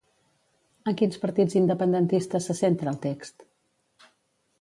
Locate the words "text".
3.05-3.47